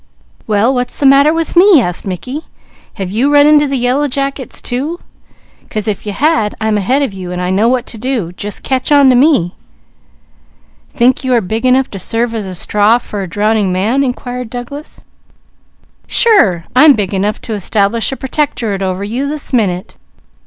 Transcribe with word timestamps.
"Well 0.47 0.73
what's 0.73 0.99
the 0.99 1.05
matter 1.05 1.31
with 1.31 1.55
me?" 1.55 1.79
asked 1.79 2.07
Mickey. 2.07 2.45
"Have 2.95 3.11
you 3.11 3.31
run 3.31 3.45
into 3.45 3.67
the 3.67 3.77
yellow 3.77 4.07
jackets 4.07 4.59
too? 4.59 4.99
'Cause 5.69 5.87
if 5.87 6.07
you 6.07 6.11
have, 6.13 6.55
I'm 6.59 6.75
ahead 6.75 7.03
of 7.03 7.13
you, 7.13 7.31
so 7.31 7.39
I 7.39 7.51
know 7.51 7.67
what 7.69 7.85
to 7.85 7.99
do. 7.99 8.31
Just 8.31 8.63
catch 8.63 8.91
on 8.91 9.11
to 9.11 9.15
me!" 9.15 9.53
"Think 10.91 11.23
you 11.23 11.35
are 11.35 11.39
big 11.39 11.67
enough 11.67 11.91
to 11.91 11.99
serve 11.99 12.33
as 12.33 12.47
a 12.47 12.55
straw 12.55 12.97
for 12.97 13.21
a 13.21 13.27
drowning 13.29 13.71
man, 13.71 13.99
Mickey?" 13.99 14.07
inquired 14.07 14.49
Douglas. 14.49 15.05
"Sure! 16.07 16.65
I'm 16.75 16.93
big 16.93 17.13
enough 17.13 17.39
to 17.41 17.53
establish 17.53 18.11
a 18.11 18.15
Pertectorate 18.17 18.81
over 18.81 19.03
you, 19.03 19.29
this 19.29 19.53
minute. 19.53 19.97